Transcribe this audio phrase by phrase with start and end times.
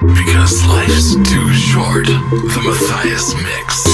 [0.00, 3.84] Because life's too short, the Matthias Mix.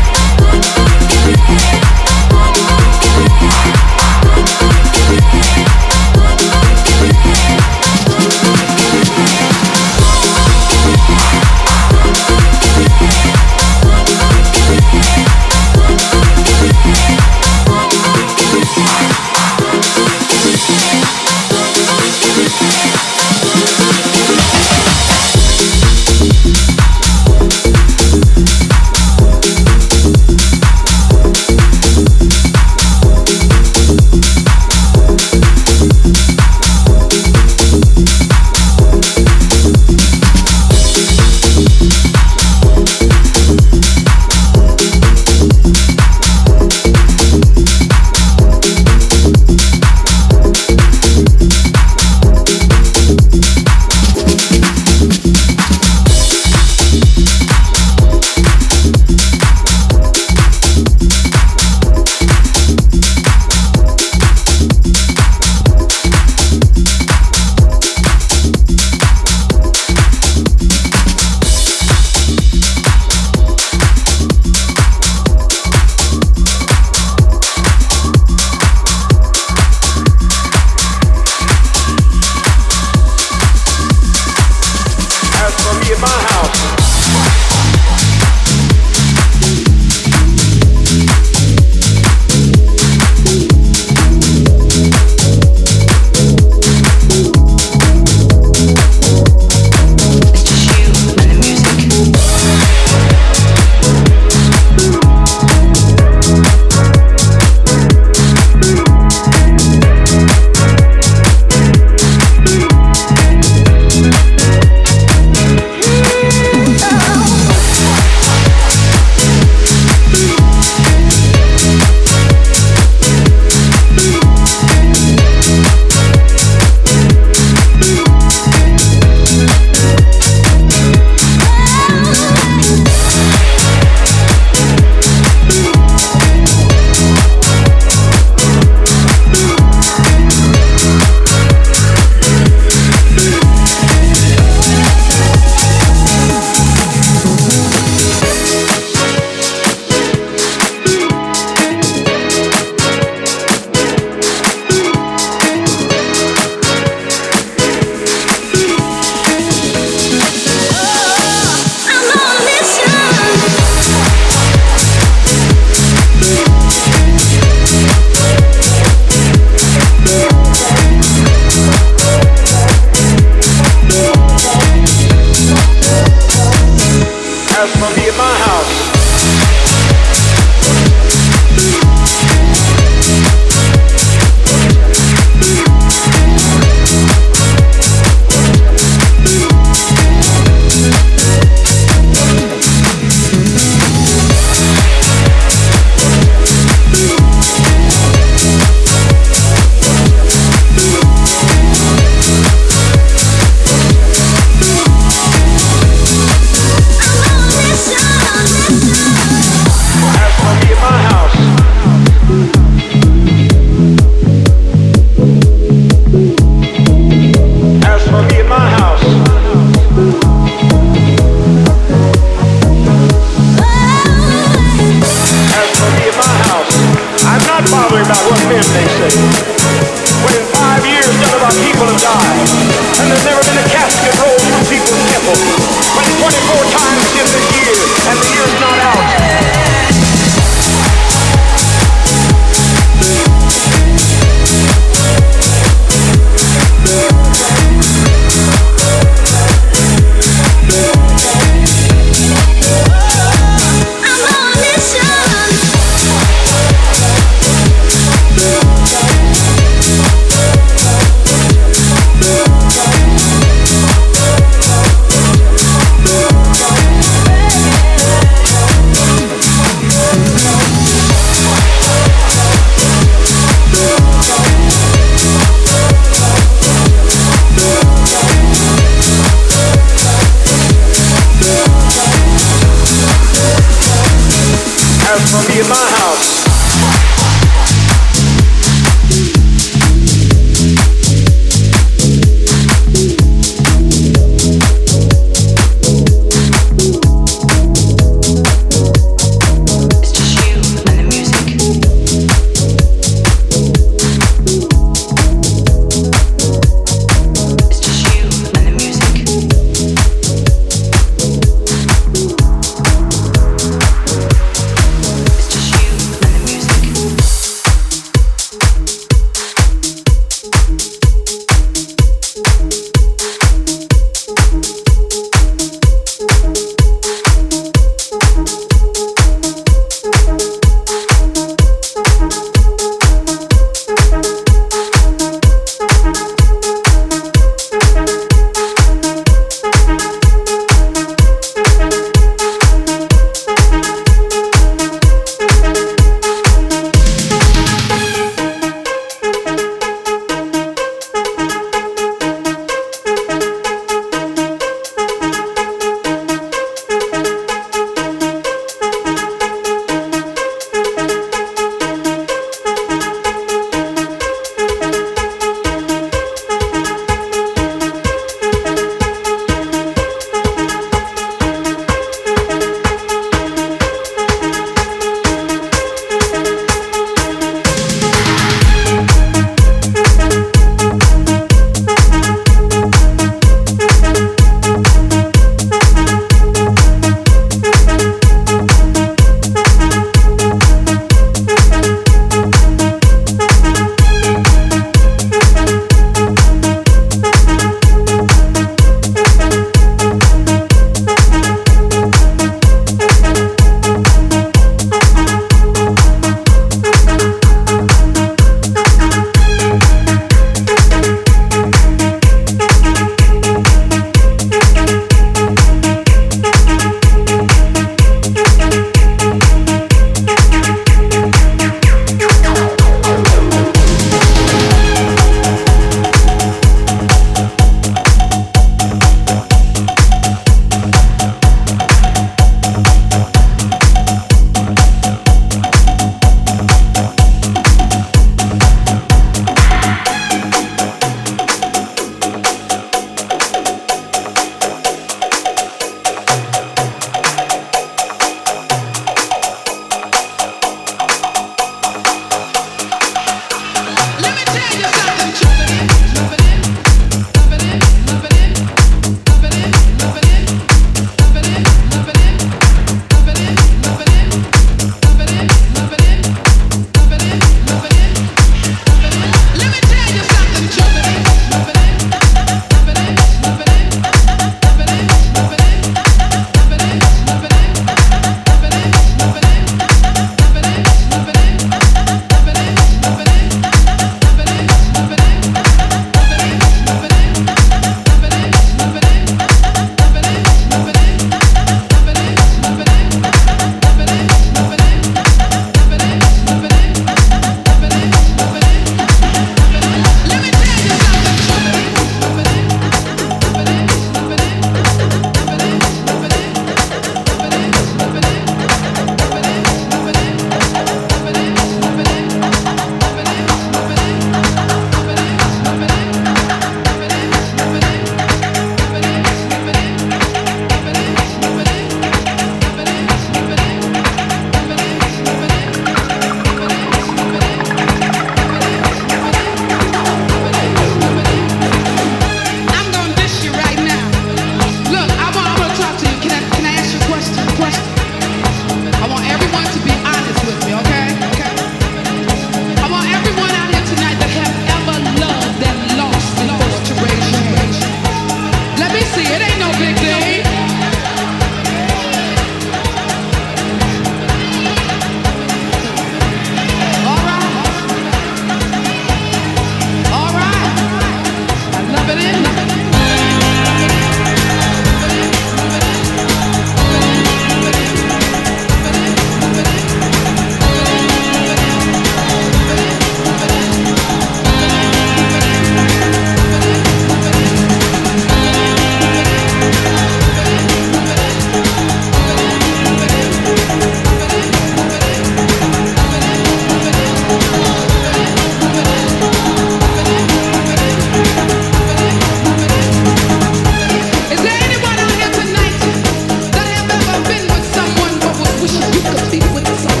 [599.31, 600.00] happy with the song.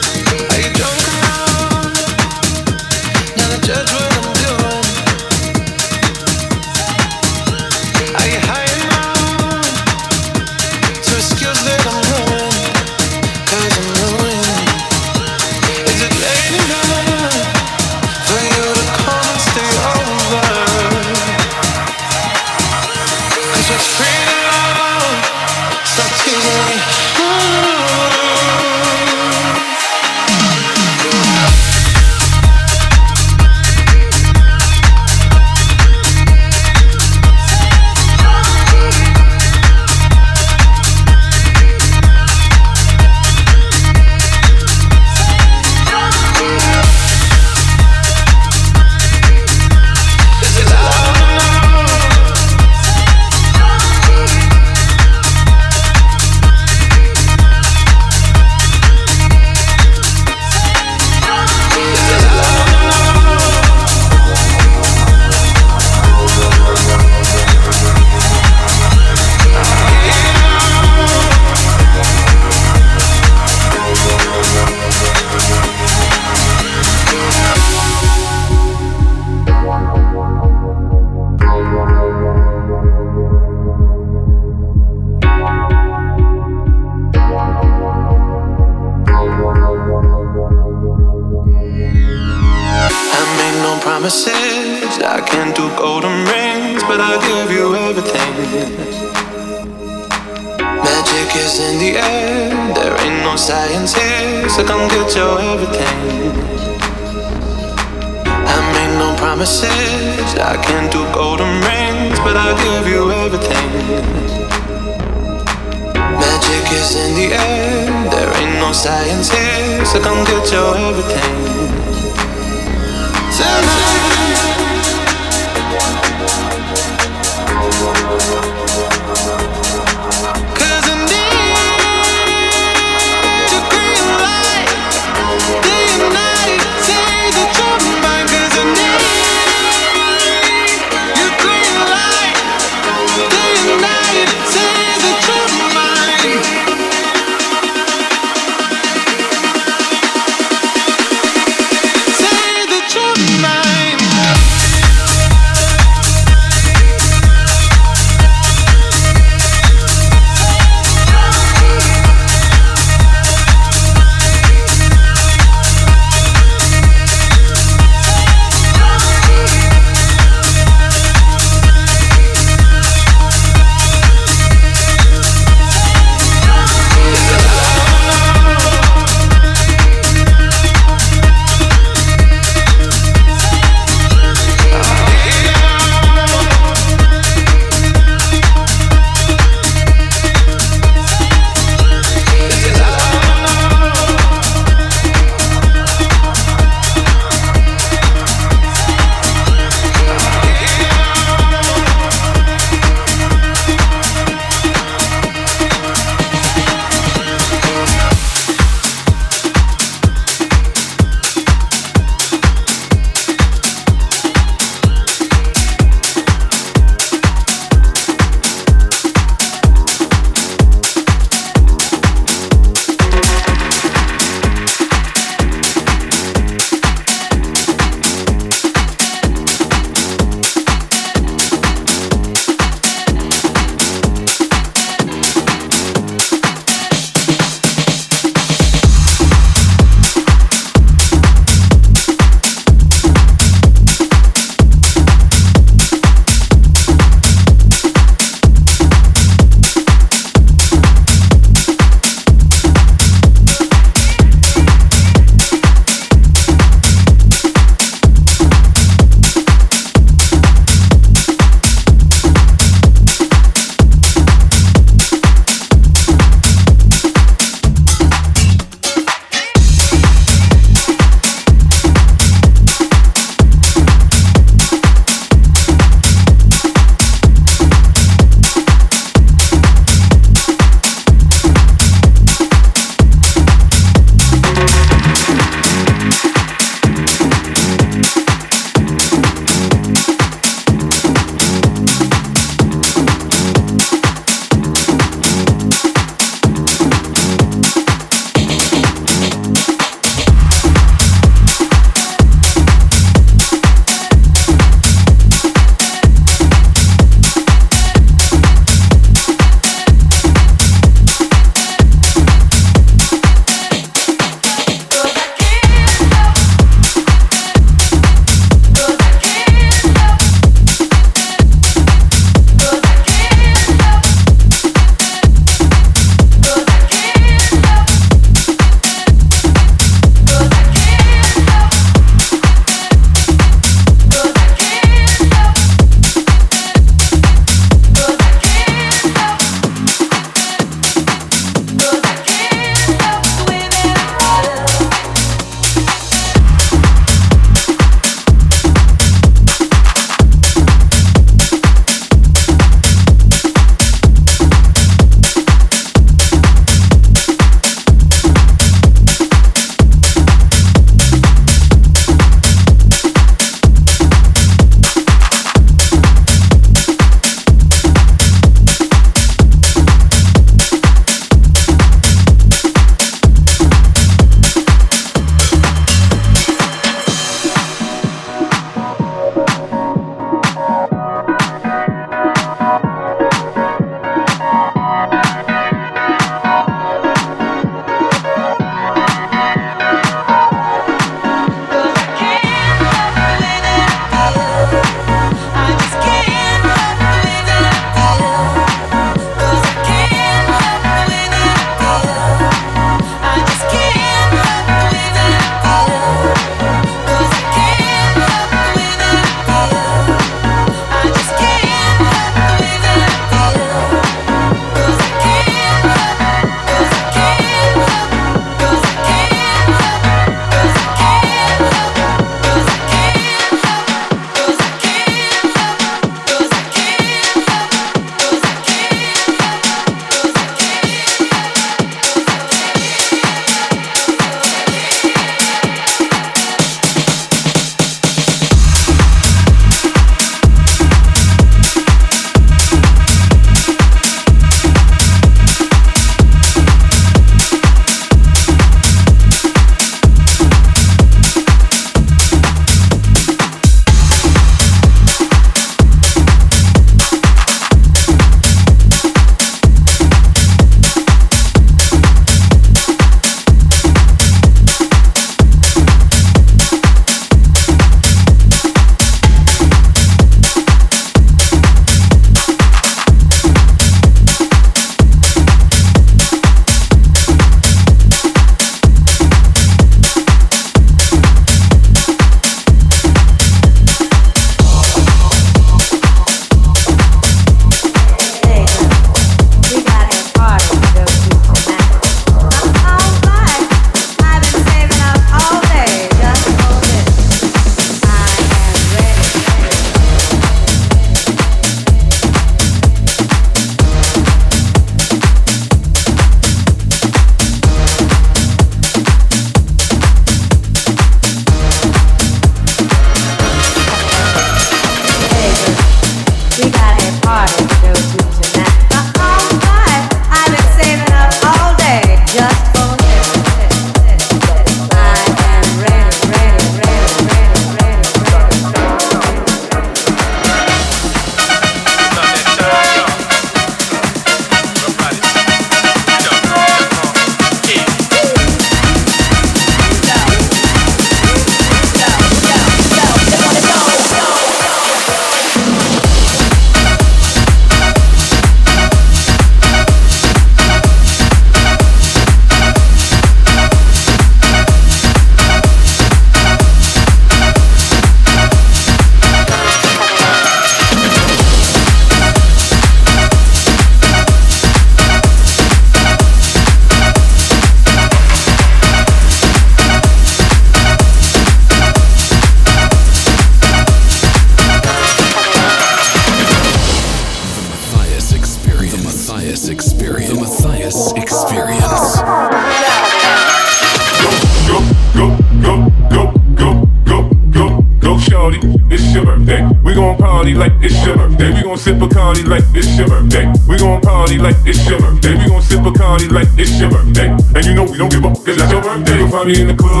[599.59, 600.00] In the club,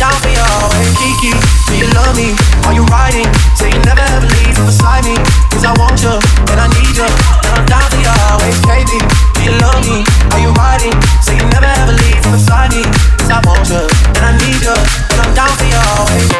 [0.00, 0.88] down for you always.
[0.96, 1.36] Kiki,
[1.68, 2.32] do you love me?
[2.64, 3.28] Are you riding?
[3.52, 5.14] Say you never ever leave beside me.
[5.52, 6.16] Cause I want you
[6.48, 7.04] and I need you.
[7.04, 8.56] And I'm down for you always.
[8.64, 8.96] Baby,
[9.36, 10.00] do you love me?
[10.32, 10.96] Are you riding?
[11.20, 12.82] Say you never ever leave beside me.
[13.20, 13.84] Cause I want you
[14.16, 14.72] and I need you.
[14.72, 16.39] And I'm down for you always.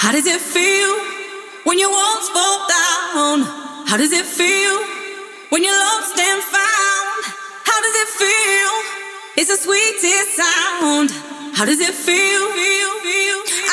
[0.00, 0.96] How does it feel
[1.64, 3.42] when your walls fall down?
[3.86, 4.76] How does it feel
[5.50, 7.22] when you're lost and found?
[7.68, 8.72] How does it feel?
[9.36, 11.10] It's the sweetest sound.
[11.54, 12.44] How does it feel?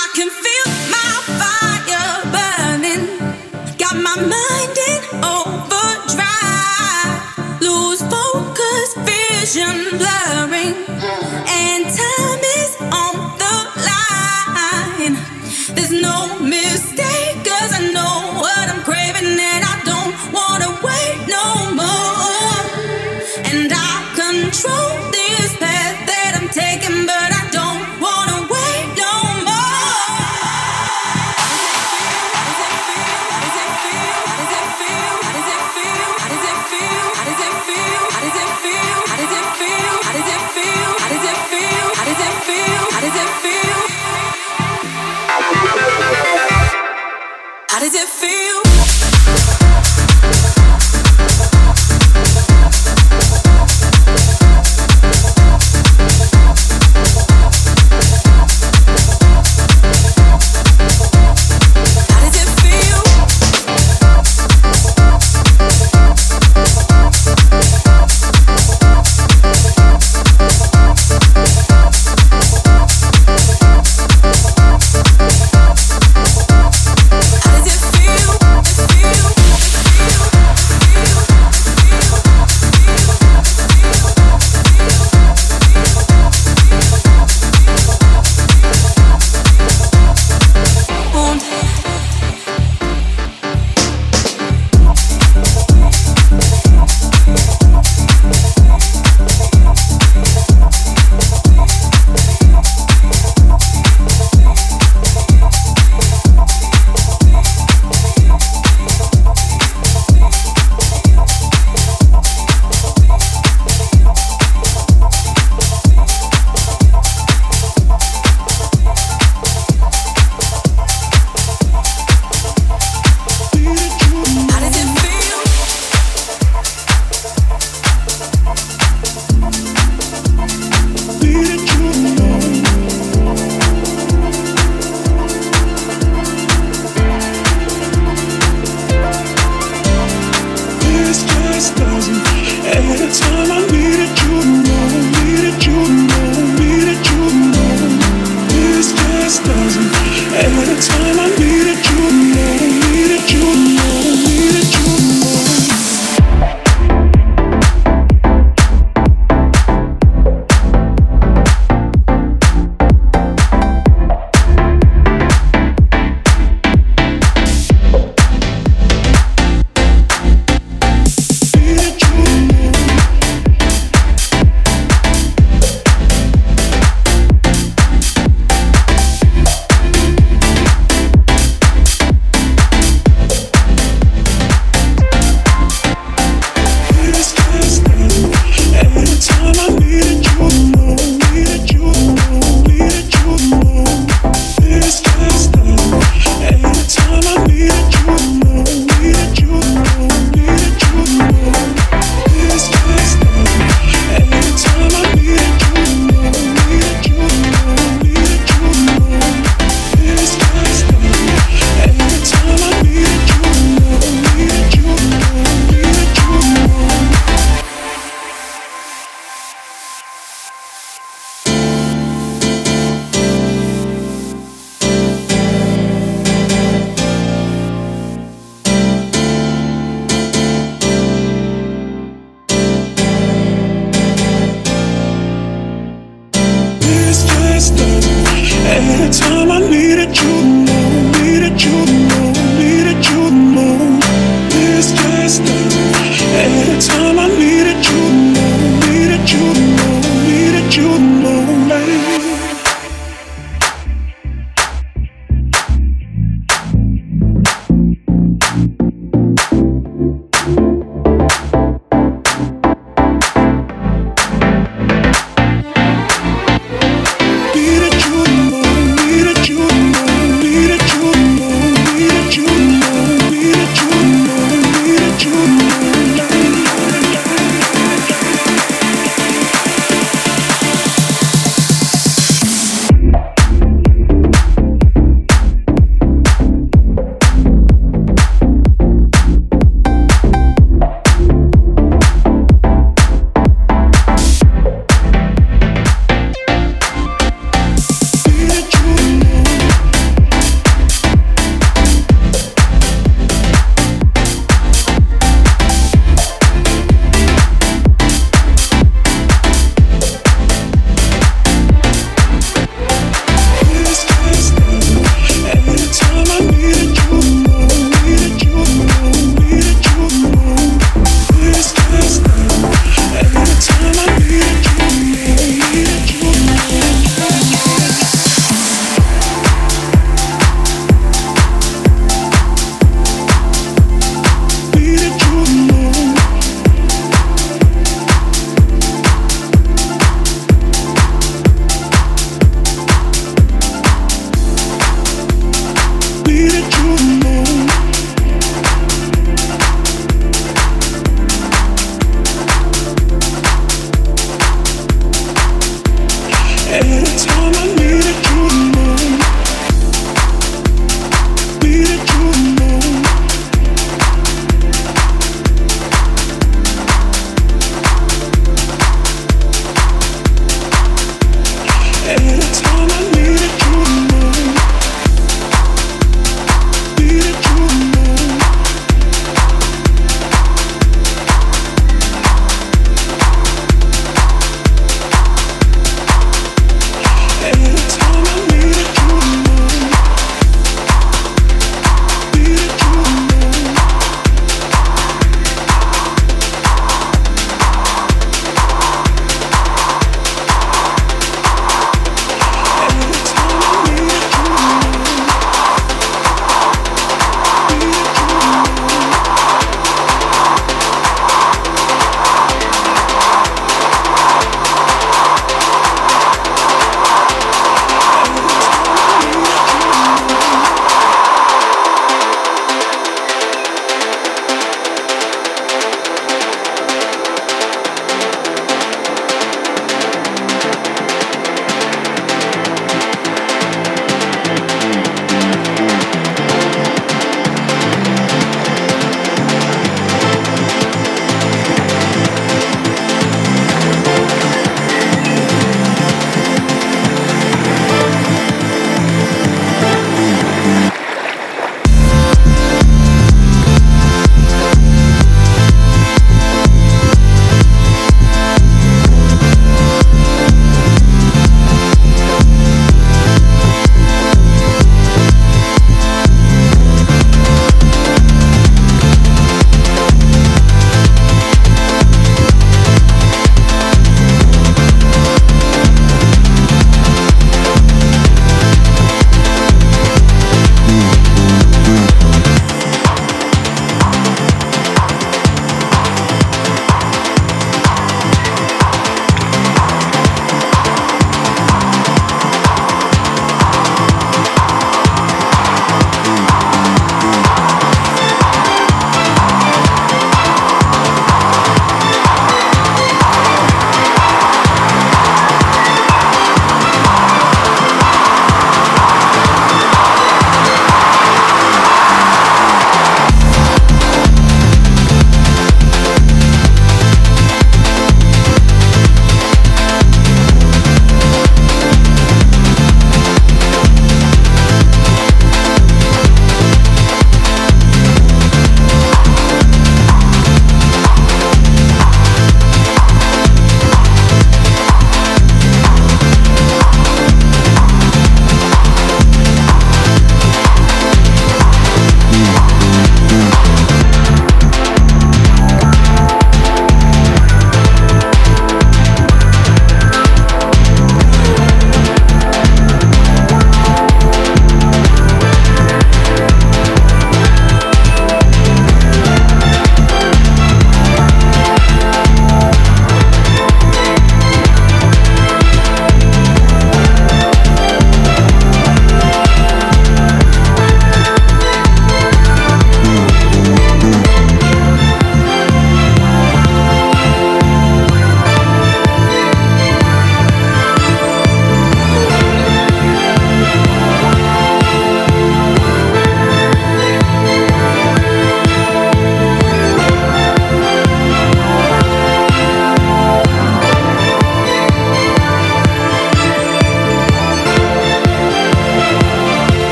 [0.00, 3.76] I can feel my fire burning.
[3.76, 4.53] Got my mind.